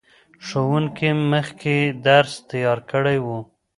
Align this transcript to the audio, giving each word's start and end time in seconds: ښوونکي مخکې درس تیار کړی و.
ښوونکي 0.45 1.09
مخکې 1.31 1.75
درس 2.07 2.31
تیار 2.49 2.79
کړی 2.91 3.17
و. 3.25 3.27